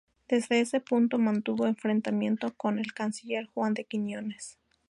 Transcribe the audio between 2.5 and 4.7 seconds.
con el canciller Juan de Quiñones.